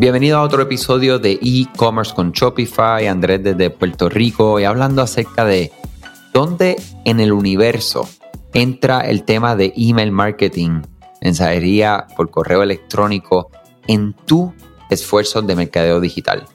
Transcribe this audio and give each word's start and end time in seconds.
Bienvenido 0.00 0.38
a 0.38 0.42
otro 0.42 0.62
episodio 0.62 1.18
de 1.18 1.38
e-commerce 1.42 2.14
con 2.14 2.32
Shopify, 2.32 3.06
Andrés 3.06 3.42
desde 3.44 3.68
Puerto 3.68 4.08
Rico 4.08 4.58
y 4.58 4.64
hablando 4.64 5.02
acerca 5.02 5.44
de 5.44 5.70
dónde 6.32 6.80
en 7.04 7.20
el 7.20 7.32
universo 7.32 8.08
entra 8.54 9.02
el 9.02 9.24
tema 9.24 9.56
de 9.56 9.74
email 9.76 10.10
marketing, 10.10 10.80
mensajería 11.20 12.06
por 12.16 12.30
correo 12.30 12.62
electrónico 12.62 13.50
en 13.88 14.14
tu 14.24 14.54
esfuerzo 14.88 15.42
de 15.42 15.54
mercadeo 15.54 16.00
digital. 16.00 16.46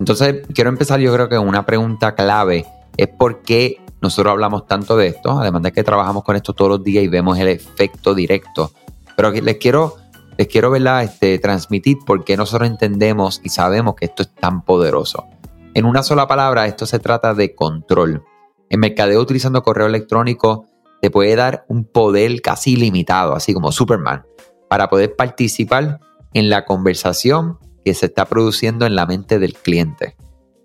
Entonces, 0.00 0.36
quiero 0.54 0.70
empezar 0.70 0.98
yo 0.98 1.12
creo 1.12 1.28
que 1.28 1.36
una 1.36 1.66
pregunta 1.66 2.14
clave 2.14 2.64
es 2.96 3.08
por 3.08 3.42
qué 3.42 3.82
nosotros 4.00 4.32
hablamos 4.32 4.66
tanto 4.66 4.96
de 4.96 5.08
esto, 5.08 5.38
además 5.38 5.60
de 5.60 5.72
que 5.72 5.84
trabajamos 5.84 6.24
con 6.24 6.36
esto 6.36 6.54
todos 6.54 6.70
los 6.70 6.82
días 6.82 7.04
y 7.04 7.08
vemos 7.08 7.38
el 7.38 7.48
efecto 7.48 8.14
directo. 8.14 8.72
Pero 9.14 9.30
les 9.30 9.58
quiero 9.58 10.03
les 10.36 10.48
quiero 10.48 10.70
¿verdad? 10.70 11.04
Este, 11.04 11.38
transmitir 11.38 11.98
por 12.04 12.24
qué 12.24 12.36
nosotros 12.36 12.68
entendemos 12.68 13.40
y 13.44 13.50
sabemos 13.50 13.94
que 13.94 14.06
esto 14.06 14.22
es 14.22 14.34
tan 14.34 14.64
poderoso. 14.64 15.26
En 15.74 15.86
una 15.86 16.02
sola 16.02 16.26
palabra, 16.26 16.66
esto 16.66 16.86
se 16.86 16.98
trata 16.98 17.34
de 17.34 17.54
control. 17.54 18.24
En 18.70 18.80
mercadeo 18.80 19.20
utilizando 19.20 19.62
correo 19.62 19.86
electrónico 19.86 20.66
te 21.00 21.10
puede 21.10 21.36
dar 21.36 21.64
un 21.68 21.84
poder 21.84 22.40
casi 22.40 22.72
ilimitado, 22.72 23.34
así 23.34 23.52
como 23.52 23.72
Superman, 23.72 24.24
para 24.68 24.88
poder 24.88 25.16
participar 25.16 26.00
en 26.32 26.48
la 26.48 26.64
conversación 26.64 27.58
que 27.84 27.94
se 27.94 28.06
está 28.06 28.24
produciendo 28.24 28.86
en 28.86 28.94
la 28.94 29.06
mente 29.06 29.38
del 29.38 29.54
cliente. 29.54 30.16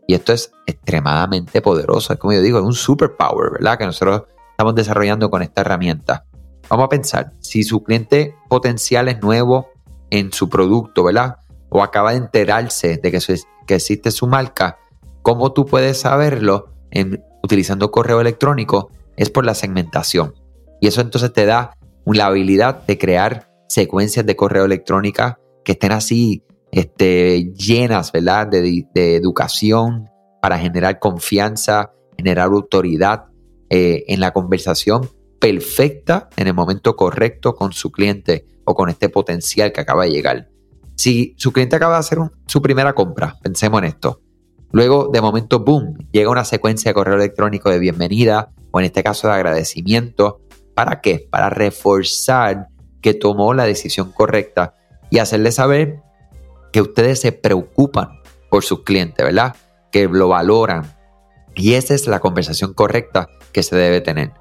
Y 0.07 0.15
esto 0.15 0.33
es 0.33 0.51
extremadamente 0.65 1.61
poderoso. 1.61 2.13
Es 2.13 2.19
como 2.19 2.33
yo 2.33 2.41
digo, 2.41 2.59
es 2.59 2.65
un 2.65 2.73
superpower, 2.73 3.51
¿verdad? 3.51 3.77
Que 3.77 3.85
nosotros 3.85 4.23
estamos 4.51 4.73
desarrollando 4.75 5.29
con 5.29 5.41
esta 5.41 5.61
herramienta. 5.61 6.25
Vamos 6.69 6.85
a 6.85 6.89
pensar, 6.89 7.33
si 7.39 7.63
su 7.63 7.83
cliente 7.83 8.35
potencial 8.47 9.07
es 9.07 9.21
nuevo 9.21 9.69
en 10.11 10.31
su 10.31 10.49
producto, 10.49 11.03
¿verdad? 11.03 11.37
O 11.69 11.81
acaba 11.81 12.11
de 12.11 12.17
enterarse 12.17 12.97
de 12.97 13.11
que, 13.11 13.75
existe 13.75 14.11
su 14.11 14.27
marca, 14.27 14.77
¿cómo 15.23 15.51
tú 15.51 15.65
puedes 15.65 15.99
saberlo 15.99 16.73
en, 16.91 17.23
utilizando 17.43 17.89
correo 17.89 18.21
electrónico? 18.21 18.91
Es 19.17 19.31
por 19.31 19.45
la 19.45 19.55
segmentación. 19.55 20.35
Y 20.79 20.87
eso 20.87 21.01
entonces 21.01 21.33
te 21.33 21.45
da 21.45 21.75
la 22.05 22.27
habilidad 22.27 22.85
de 22.85 22.97
crear 22.97 23.49
secuencias 23.67 24.25
de 24.25 24.35
correo 24.35 24.65
electrónica 24.65 25.39
que 25.65 25.73
estén 25.73 25.91
así 25.91 26.43
este, 26.71 27.51
llenas, 27.53 28.11
¿verdad? 28.11 28.47
De, 28.47 28.85
educación 29.15 30.09
para 30.39 30.59
generar 30.59 30.99
confianza, 30.99 31.91
generar 32.15 32.47
autoridad 32.47 33.25
eh, 33.69 34.03
en 34.07 34.19
la 34.19 34.31
conversación 34.31 35.09
perfecta 35.39 36.29
en 36.35 36.47
el 36.47 36.53
momento 36.53 36.95
correcto 36.95 37.55
con 37.55 37.73
su 37.73 37.91
cliente 37.91 38.45
o 38.65 38.75
con 38.75 38.89
este 38.89 39.09
potencial 39.09 39.71
que 39.71 39.81
acaba 39.81 40.03
de 40.03 40.11
llegar. 40.11 40.49
Si 40.95 41.33
su 41.37 41.53
cliente 41.53 41.77
acaba 41.77 41.93
de 41.93 41.99
hacer 41.99 42.19
su 42.45 42.61
primera 42.61 42.93
compra, 42.93 43.37
pensemos 43.41 43.79
en 43.79 43.85
esto. 43.85 44.21
Luego, 44.71 45.09
de 45.11 45.21
momento, 45.21 45.59
boom, 45.59 45.97
llega 46.11 46.29
una 46.29 46.45
secuencia 46.45 46.89
de 46.89 46.93
correo 46.93 47.15
electrónico 47.15 47.69
de 47.69 47.79
bienvenida 47.79 48.51
o 48.71 48.79
en 48.79 48.85
este 48.85 49.01
caso 49.01 49.27
de 49.27 49.33
agradecimiento. 49.33 50.41
¿Para 50.75 51.01
qué? 51.01 51.27
Para 51.29 51.49
reforzar 51.49 52.67
que 53.01 53.13
tomó 53.13 53.53
la 53.53 53.65
decisión 53.65 54.11
correcta 54.11 54.75
y 55.09 55.19
hacerle 55.19 55.51
saber 55.51 56.01
que 56.71 56.81
ustedes 56.81 57.21
se 57.21 57.31
preocupan 57.31 58.19
por 58.49 58.63
sus 58.63 58.83
clientes, 58.83 59.25
¿verdad? 59.25 59.55
Que 59.91 60.07
lo 60.07 60.27
valoran. 60.27 60.95
Y 61.55 61.73
esa 61.73 61.95
es 61.95 62.07
la 62.07 62.19
conversación 62.19 62.73
correcta 62.73 63.27
que 63.51 63.63
se 63.63 63.75
debe 63.75 64.01
tener. 64.01 64.33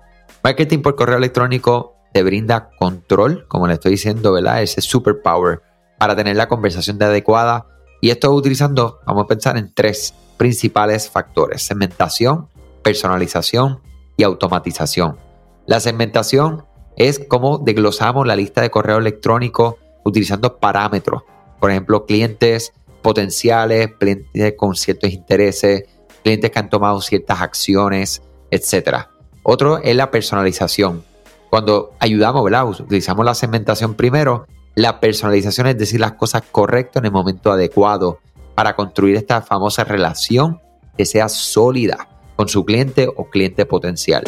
Marketing 0.42 0.78
por 0.80 0.96
correo 0.96 1.18
electrónico 1.18 1.96
te 2.12 2.22
brinda 2.22 2.70
control, 2.78 3.46
como 3.48 3.66
le 3.66 3.74
estoy 3.74 3.92
diciendo, 3.92 4.32
¿verdad? 4.32 4.62
Ese 4.62 4.80
superpower 4.80 5.62
para 5.98 6.16
tener 6.16 6.36
la 6.36 6.48
conversación 6.48 6.98
de 6.98 7.06
adecuada. 7.06 7.66
Y 8.00 8.10
esto 8.10 8.32
utilizando, 8.32 9.00
vamos 9.06 9.24
a 9.24 9.26
pensar 9.26 9.56
en 9.56 9.74
tres 9.74 10.14
principales 10.36 11.10
factores: 11.10 11.62
segmentación, 11.62 12.48
personalización 12.82 13.80
y 14.16 14.22
automatización. 14.22 15.18
La 15.66 15.80
segmentación 15.80 16.64
es 16.96 17.18
cómo 17.18 17.58
desglosamos 17.58 18.26
la 18.26 18.36
lista 18.36 18.62
de 18.62 18.70
correo 18.70 18.98
electrónico 18.98 19.78
utilizando 20.04 20.58
parámetros. 20.58 21.22
Por 21.60 21.70
ejemplo, 21.70 22.06
clientes 22.06 22.72
potenciales, 23.02 23.90
clientes 23.98 24.54
con 24.56 24.74
ciertos 24.74 25.10
intereses, 25.10 25.84
clientes 26.22 26.50
que 26.50 26.58
han 26.58 26.70
tomado 26.70 27.00
ciertas 27.00 27.40
acciones, 27.40 28.22
etcétera. 28.50 29.10
Otro 29.50 29.78
es 29.78 29.96
la 29.96 30.10
personalización. 30.10 31.04
Cuando 31.48 31.94
ayudamos, 32.00 32.44
¿verdad? 32.44 32.66
Utilizamos 32.66 33.24
la 33.24 33.34
segmentación 33.34 33.94
primero. 33.94 34.46
La 34.74 35.00
personalización 35.00 35.68
es 35.68 35.78
decir 35.78 36.00
las 36.00 36.12
cosas 36.12 36.42
correctas 36.52 37.00
en 37.00 37.06
el 37.06 37.12
momento 37.12 37.50
adecuado 37.50 38.18
para 38.54 38.76
construir 38.76 39.16
esta 39.16 39.40
famosa 39.40 39.84
relación 39.84 40.60
que 40.98 41.06
sea 41.06 41.30
sólida 41.30 42.08
con 42.36 42.50
su 42.50 42.66
cliente 42.66 43.08
o 43.16 43.30
cliente 43.30 43.64
potencial. 43.64 44.24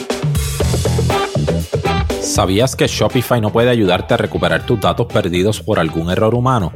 ¿Sabías 2.22 2.74
que 2.74 2.86
Shopify 2.86 3.42
no 3.42 3.52
puede 3.52 3.68
ayudarte 3.68 4.14
a 4.14 4.16
recuperar 4.16 4.64
tus 4.64 4.80
datos 4.80 5.06
perdidos 5.06 5.60
por 5.60 5.78
algún 5.78 6.10
error 6.10 6.34
humano? 6.34 6.72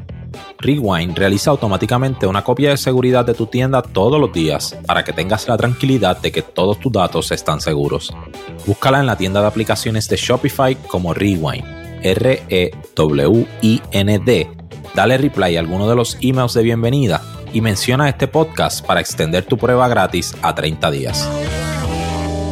Rewind 0.64 1.16
realiza 1.18 1.50
automáticamente 1.50 2.26
una 2.26 2.42
copia 2.42 2.70
de 2.70 2.78
seguridad 2.78 3.26
de 3.26 3.34
tu 3.34 3.44
tienda 3.46 3.82
todos 3.82 4.18
los 4.18 4.32
días 4.32 4.74
para 4.86 5.04
que 5.04 5.12
tengas 5.12 5.46
la 5.46 5.58
tranquilidad 5.58 6.18
de 6.22 6.32
que 6.32 6.40
todos 6.40 6.80
tus 6.80 6.90
datos 6.90 7.30
están 7.32 7.60
seguros. 7.60 8.10
Búscala 8.66 9.00
en 9.00 9.06
la 9.06 9.18
tienda 9.18 9.42
de 9.42 9.46
aplicaciones 9.46 10.08
de 10.08 10.16
Shopify 10.16 10.74
como 10.88 11.12
Rewind, 11.12 11.66
R-E-W-I-N-D. 12.02 12.80
Dale 14.94 15.18
reply 15.18 15.56
a 15.56 15.60
alguno 15.60 15.86
de 15.86 15.96
los 15.96 16.16
emails 16.22 16.54
de 16.54 16.62
bienvenida 16.62 17.20
y 17.52 17.60
menciona 17.60 18.08
este 18.08 18.26
podcast 18.26 18.86
para 18.86 19.00
extender 19.00 19.44
tu 19.44 19.58
prueba 19.58 19.86
gratis 19.86 20.34
a 20.40 20.54
30 20.54 20.90
días. 20.90 21.28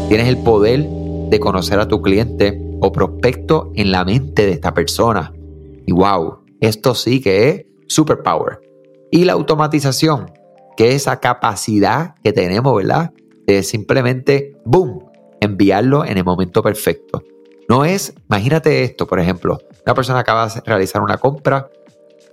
Tienes 0.09 0.29
el 0.29 0.37
poder 0.37 0.87
de 0.87 1.41
conocer 1.41 1.81
a 1.81 1.89
tu 1.89 2.03
cliente 2.03 2.61
o 2.81 2.93
prospecto 2.93 3.73
en 3.75 3.91
la 3.91 4.05
mente 4.05 4.45
de 4.45 4.53
esta 4.53 4.75
persona. 4.75 5.33
Y 5.87 5.93
wow, 5.93 6.41
esto 6.61 6.95
sí 6.95 7.23
que 7.23 7.49
es 7.49 7.72
superpower. 7.93 8.61
Y 9.11 9.25
la 9.25 9.35
automatización, 9.35 10.33
que 10.77 10.89
es 10.89 10.95
esa 10.97 11.21
capacidad 11.21 12.15
que 12.23 12.33
tenemos, 12.33 12.75
¿verdad? 12.75 13.13
De 13.47 13.63
simplemente, 13.63 14.57
boom, 14.65 15.11
enviarlo 15.41 16.05
en 16.05 16.19
el 16.19 16.25
momento 16.25 16.63
perfecto. 16.63 17.23
No 17.69 17.85
es, 17.85 18.15
imagínate 18.29 18.83
esto, 18.83 19.07
por 19.07 19.21
ejemplo, 19.21 19.59
una 19.85 19.95
persona 19.95 20.21
acaba 20.21 20.49
de 20.49 20.61
realizar 20.65 21.03
una 21.03 21.19
compra, 21.19 21.69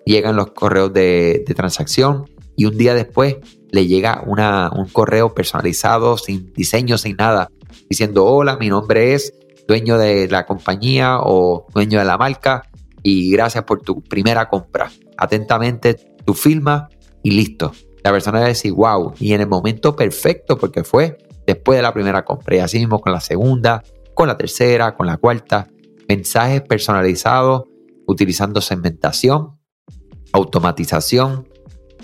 llegan 0.05 0.35
los 0.35 0.51
correos 0.51 0.91
de, 0.93 1.43
transacción 1.55 2.25
y 2.55 2.65
un 2.65 2.77
día 2.77 2.93
después 2.93 3.37
le 3.71 3.87
llega 3.87 4.23
una, 4.25 4.71
un 4.75 4.87
correo 4.87 5.33
personalizado, 5.33 6.17
sin 6.17 6.51
diseño, 6.53 6.97
sin 6.97 7.15
nada, 7.15 7.51
diciendo, 7.89 8.25
hola, 8.25 8.57
mi 8.57 8.69
nombre 8.69 9.13
es 9.13 9.33
dueño 9.67 9.97
de 9.97 10.27
la 10.27 10.45
compañía 10.45 11.19
o 11.21 11.67
dueño 11.73 11.99
de 11.99 12.05
la 12.05 12.17
marca 12.17 12.69
y 13.03 13.31
gracias 13.31 13.63
por 13.63 13.81
tu 13.81 14.01
primera 14.01 14.49
compra 14.49 14.91
atentamente 15.17 15.95
tu 16.25 16.33
firma 16.33 16.89
y 17.23 17.31
listo. 17.31 17.73
La 18.03 18.11
persona 18.11 18.39
va 18.39 18.45
a 18.45 18.49
decir, 18.49 18.71
wow, 18.71 19.13
y 19.19 19.33
en 19.33 19.41
el 19.41 19.47
momento 19.47 19.95
perfecto 19.95 20.57
porque 20.57 20.83
fue 20.83 21.17
después 21.45 21.77
de 21.77 21.81
la 21.81 21.93
primera 21.93 22.23
compra. 22.23 22.55
Y 22.55 22.59
así 22.59 22.79
mismo 22.79 23.01
con 23.01 23.11
la 23.11 23.19
segunda, 23.19 23.83
con 24.13 24.27
la 24.27 24.37
tercera, 24.37 24.95
con 24.95 25.07
la 25.07 25.17
cuarta. 25.17 25.67
Mensajes 26.07 26.61
personalizados 26.61 27.63
utilizando 28.07 28.61
segmentación, 28.61 29.59
automatización, 30.31 31.47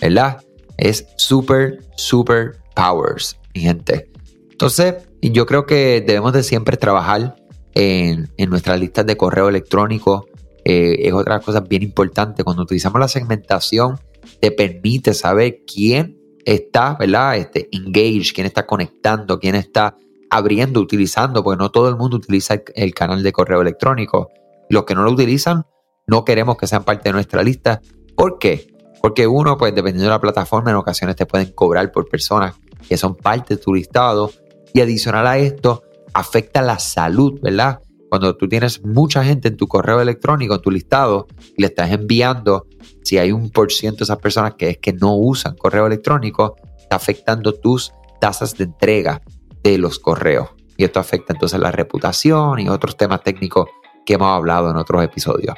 ¿verdad? 0.01 0.43
Es 0.77 1.07
super, 1.17 1.79
super 1.95 2.57
powers, 2.75 3.39
mi 3.53 3.61
gente. 3.61 4.11
Entonces, 4.51 4.95
yo 5.21 5.45
creo 5.45 5.65
que 5.65 6.03
debemos 6.05 6.33
de 6.33 6.43
siempre 6.43 6.77
trabajar 6.77 7.35
en, 7.73 8.31
en 8.37 8.49
nuestras 8.49 8.79
listas 8.79 9.05
de 9.05 9.17
correo 9.17 9.49
electrónico, 9.49 10.27
eh, 10.65 11.07
es 11.07 11.13
otra 11.13 11.39
cosa 11.39 11.61
bien 11.61 11.83
importante. 11.83 12.43
Cuando 12.43 12.63
utilizamos 12.63 12.99
la 12.99 13.07
segmentación, 13.07 13.99
te 14.41 14.51
permite 14.51 15.13
saber 15.13 15.61
quién 15.65 16.17
está, 16.43 16.95
¿verdad? 16.95 17.37
Este, 17.37 17.69
engaged, 17.71 18.33
quién 18.33 18.47
está 18.47 18.65
conectando, 18.65 19.39
quién 19.39 19.55
está 19.55 19.95
abriendo, 20.31 20.81
utilizando, 20.81 21.43
porque 21.43 21.61
no 21.61 21.69
todo 21.69 21.87
el 21.87 21.95
mundo 21.95 22.17
utiliza 22.17 22.61
el, 22.73 22.93
canal 22.95 23.21
de 23.21 23.31
correo 23.31 23.61
electrónico. 23.61 24.29
Los 24.69 24.85
que 24.85 24.95
no 24.95 25.03
lo 25.03 25.11
utilizan, 25.11 25.65
no 26.07 26.25
queremos 26.25 26.57
que 26.57 26.65
sean 26.65 26.83
parte 26.83 27.09
de 27.09 27.13
nuestra 27.13 27.43
lista. 27.43 27.79
¿Por 28.15 28.39
qué? 28.39 28.73
Porque 29.01 29.27
uno, 29.27 29.57
pues 29.57 29.73
dependiendo 29.75 30.05
de 30.05 30.15
la 30.15 30.19
plataforma, 30.19 30.71
en 30.71 30.77
ocasiones 30.77 31.15
te 31.15 31.27
pueden 31.27 31.51
cobrar 31.51 31.91
por 31.91 32.09
personas 32.09 32.55
que 32.89 32.97
son 32.97 33.15
parte 33.15 33.55
de 33.55 33.61
tu 33.61 33.73
listado. 33.73 34.31
Y 34.73 34.81
adicional 34.81 35.27
a 35.27 35.37
esto, 35.37 35.83
afecta 36.13 36.63
la 36.63 36.79
salud, 36.79 37.39
¿verdad? 37.41 37.81
Cuando 38.09 38.35
tú 38.37 38.47
tienes 38.47 38.83
mucha 38.85 39.23
gente 39.23 39.47
en 39.47 39.57
tu 39.57 39.67
correo 39.67 39.99
electrónico, 39.99 40.55
en 40.55 40.61
tu 40.61 40.71
listado, 40.71 41.27
y 41.57 41.61
le 41.61 41.67
estás 41.67 41.91
enviando, 41.91 42.67
si 43.03 43.17
hay 43.17 43.31
un 43.31 43.49
por 43.49 43.71
ciento 43.71 43.99
de 43.99 44.03
esas 44.05 44.19
personas 44.19 44.55
que 44.55 44.69
es 44.69 44.77
que 44.77 44.93
no 44.93 45.15
usan 45.15 45.55
correo 45.55 45.87
electrónico, 45.87 46.55
está 46.77 46.95
afectando 46.95 47.53
tus 47.53 47.91
tasas 48.21 48.57
de 48.57 48.65
entrega 48.65 49.21
de 49.63 49.77
los 49.77 49.99
correos. 49.99 50.49
Y 50.77 50.83
esto 50.83 50.99
afecta 50.99 51.33
entonces 51.33 51.59
la 51.59 51.71
reputación 51.71 52.59
y 52.59 52.69
otros 52.69 52.97
temas 52.97 53.23
técnicos 53.23 53.67
que 54.05 54.13
hemos 54.13 54.29
hablado 54.29 54.69
en 54.69 54.77
otros 54.77 55.03
episodios. 55.03 55.55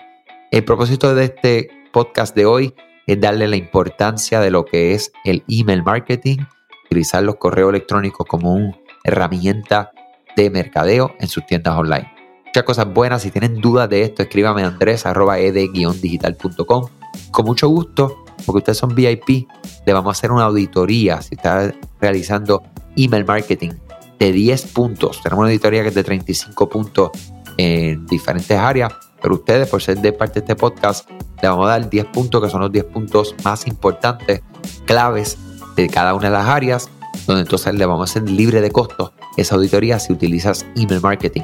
El 0.51 0.63
propósito 0.63 1.13
de 1.13 1.25
este 1.25 1.69
podcast 1.91 2.35
de 2.35 2.45
hoy 2.45 2.73
es 3.05 3.19
darle 3.19 3.47
la 3.47 3.55
importancia 3.57 4.39
de 4.39 4.51
lo 4.51 4.63
que 4.65 4.93
es 4.93 5.11
el 5.25 5.43
email 5.49 5.83
marketing, 5.83 6.37
utilizar 6.85 7.23
los 7.23 7.35
correos 7.35 7.69
electrónicos 7.69 8.25
como 8.27 8.53
una 8.53 8.77
herramienta 9.03 9.91
de 10.35 10.49
mercadeo 10.49 11.15
en 11.19 11.27
sus 11.27 11.45
tiendas 11.45 11.75
online. 11.75 12.16
Muchas 12.57 12.65
cosas 12.65 12.91
buenas. 12.91 13.21
Si 13.21 13.29
tienen 13.29 13.61
dudas 13.61 13.87
de 13.87 14.01
esto, 14.01 14.23
escríbame 14.23 14.63
a 14.63 14.69
andres.ed-digital.com. 14.69 16.87
Con 17.29 17.45
mucho 17.45 17.69
gusto, 17.69 18.25
porque 18.47 18.57
ustedes 18.57 18.79
son 18.79 18.95
VIP, 18.95 19.47
le 19.85 19.93
vamos 19.93 20.07
a 20.07 20.17
hacer 20.17 20.31
una 20.31 20.45
auditoría 20.45 21.21
si 21.21 21.35
está 21.35 21.71
realizando 22.01 22.63
email 22.95 23.25
marketing 23.25 23.73
de 24.17 24.31
10 24.31 24.71
puntos. 24.71 25.21
Tenemos 25.21 25.43
una 25.43 25.49
auditoría 25.49 25.83
que 25.83 25.89
es 25.89 25.93
de 25.93 26.03
35 26.03 26.67
puntos 26.67 27.11
en 27.57 28.07
diferentes 28.07 28.57
áreas, 28.57 28.91
pero 29.21 29.35
ustedes, 29.35 29.69
por 29.69 29.83
ser 29.83 29.99
de 29.99 30.13
parte 30.13 30.39
de 30.39 30.41
este 30.45 30.55
podcast, 30.55 31.07
le 31.43 31.49
vamos 31.49 31.67
a 31.67 31.69
dar 31.69 31.87
10 31.87 32.07
puntos, 32.07 32.41
que 32.41 32.49
son 32.49 32.61
los 32.61 32.71
10 32.71 32.85
puntos 32.85 33.35
más 33.43 33.67
importantes, 33.67 34.41
claves 34.85 35.37
de 35.75 35.89
cada 35.89 36.15
una 36.15 36.29
de 36.29 36.33
las 36.33 36.47
áreas, 36.47 36.89
donde 37.27 37.43
entonces 37.43 37.75
le 37.75 37.85
vamos 37.85 38.09
a 38.09 38.11
hacer 38.11 38.27
libre 38.27 38.61
de 38.61 38.71
costos 38.71 39.11
esa 39.37 39.53
auditoría 39.53 39.99
si 39.99 40.11
utilizas 40.11 40.65
email 40.75 41.01
marketing 41.01 41.43